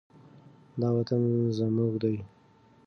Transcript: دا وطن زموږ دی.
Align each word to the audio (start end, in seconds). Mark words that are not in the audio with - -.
دا 0.79 0.87
وطن 0.97 1.21
زموږ 1.57 1.93
دی. 2.03 2.15